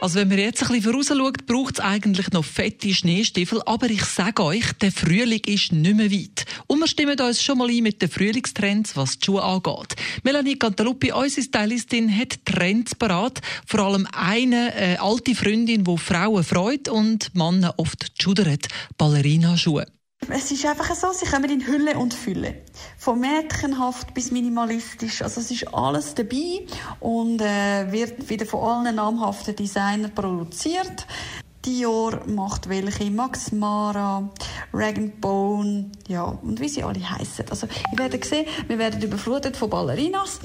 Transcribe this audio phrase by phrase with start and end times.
[0.00, 3.60] Also wenn man jetzt ein bisschen vorausschaut, braucht es eigentlich noch fette Schneestiefel.
[3.66, 6.46] Aber ich sage euch, der Frühling ist nicht mehr weit.
[6.66, 9.96] Und wir stimmen uns schon mal ein mit den Frühlingstrends, was die Schuhe angeht.
[10.22, 13.40] Melanie Cantaluppi, unsere Stylistin, hat Trends parat.
[13.66, 18.68] Vor allem eine äh, alte Freundin, die Frauen freut und Männer oft schudert.
[18.96, 19.84] Ballerina-Schuhe.
[20.32, 22.62] Es ist einfach so, sie kommen in Hülle und Fülle.
[22.98, 25.22] Von mädchenhaft bis minimalistisch.
[25.22, 26.66] Also es ist alles dabei
[27.00, 31.06] und äh, wird wieder von allen namhaften Designern produziert.
[31.64, 34.30] Dior macht welche, Max Mara,
[34.72, 37.44] Rag Bone, ja, und wie sie alle heißen.
[37.50, 40.38] Also, ihr werdet sehen, wir werden überflutet von Ballerinas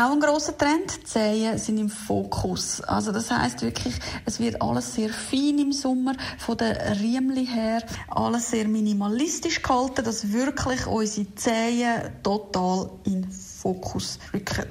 [0.00, 1.06] auch ein großer Trend.
[1.06, 2.80] Zehen sind im Fokus.
[2.80, 7.82] Also das heißt wirklich, es wird alles sehr fein im Sommer von der Riemli her,
[8.08, 14.66] alles sehr minimalistisch gehalten, dass wirklich unsere Zehen total in Fokus rücken.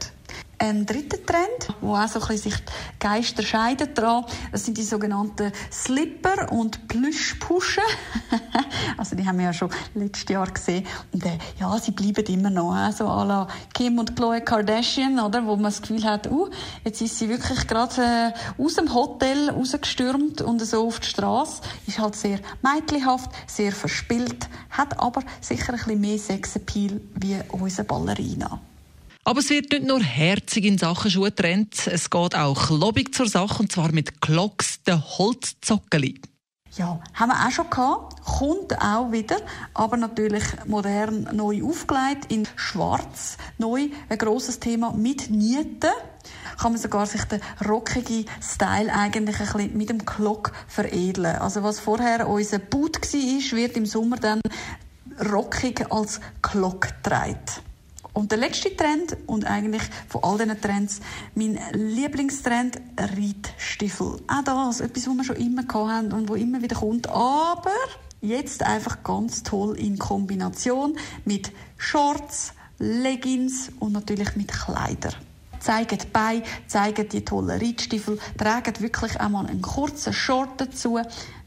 [0.62, 2.62] Ein dritter Trend, wo auch so ein bisschen sich
[3.00, 7.84] Geister scheiden dran, das sind die sogenannten Slipper und Plüschpuschen.
[8.98, 10.86] also die haben wir ja schon letztes Jahr gesehen.
[11.14, 15.18] Und äh, ja, sie bleiben immer noch äh, so à la Kim und Chloe Kardashian,
[15.18, 15.46] oder?
[15.46, 16.50] Wo man das Gefühl hat, uh,
[16.84, 21.62] jetzt ist sie wirklich gerade äh, aus dem Hotel rausgestürmt und so auf die Straße.
[21.88, 27.86] Ist halt sehr mädchenhaft, sehr verspielt, hat aber sicher ein bisschen mehr Sexappeal wie unsere
[27.86, 28.60] Ballerina.
[29.30, 33.30] Aber es wird nicht nur herzig in Sachen Schuhe getrennt, es geht auch klobig zur
[33.30, 36.20] Sache, und zwar mit Glocks, den Holzzockeli.
[36.76, 39.38] Ja, haben wir auch schon gehabt, kommt auch wieder,
[39.76, 45.92] aber natürlich modern neu aufgelegt, in schwarz, neu, ein grosses Thema mit Nieten.
[46.60, 51.36] Kann man sogar sich den rockigen Style eigentlich ein bisschen mit dem Glock veredeln.
[51.36, 54.42] Also was vorher unser Boot war, wird im Sommer dann
[55.32, 57.69] rockig als Glock getragen.
[58.14, 61.00] Und der letzte Trend und eigentlich von all diesen Trends
[61.36, 64.20] mein Lieblingstrend Reitstiefel.
[64.28, 67.72] Auch das, etwas, was wir schon immer hatten und wo immer wieder kommt, aber
[68.22, 75.16] jetzt einfach ganz toll in Kombination mit Shorts, Leggings und natürlich mit Kleidern
[75.60, 81.00] zeigen die Beine, zeigen die tollen Reitstiefel, tragen wirklich einmal einen kurzen Short dazu.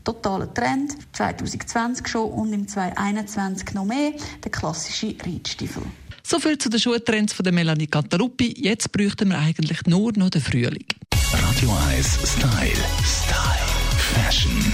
[0.05, 4.13] Totaler Trend, 2020 schon und im 2021 noch mehr,
[4.43, 5.83] der klassische Reitstiefel.
[6.33, 8.55] So viel zu den Schuhtrends von der Melanie Cantaluppi.
[8.57, 10.87] Jetzt bräuchten wir eigentlich nur noch den Frühling.
[11.31, 12.73] Radio 1 Style.
[13.05, 13.53] Style.
[13.99, 14.73] Fashion.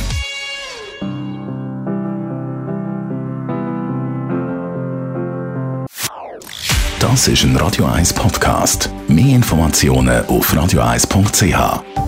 [7.00, 8.88] Das ist ein Radio 1 Podcast.
[9.08, 12.07] Mehr Informationen auf radio1.ch.